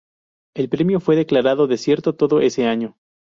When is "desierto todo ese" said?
1.67-2.65